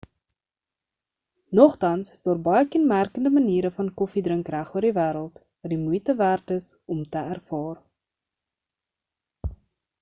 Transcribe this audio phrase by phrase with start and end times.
[1.59, 6.17] nogtans is daar baie kenmerkende maniere van koffie drink regoor die wêreld wat die moeite
[6.25, 7.81] werd is om te ervaar